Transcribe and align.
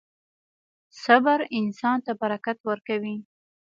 •صبر 1.03 1.39
انسان 1.59 1.97
ته 2.05 2.11
برکت 2.21 2.57
ورکوي. 2.69 3.15